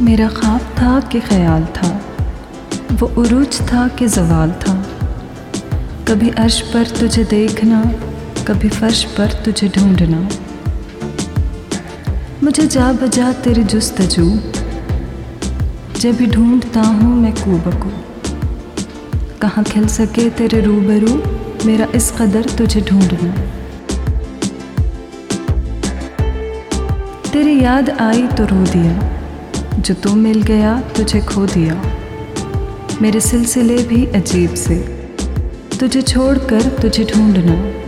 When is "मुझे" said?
12.44-12.66